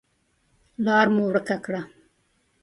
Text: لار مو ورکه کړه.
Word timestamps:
لار 0.85 1.07
مو 1.15 1.21
ورکه 1.29 1.57
کړه. 1.65 1.81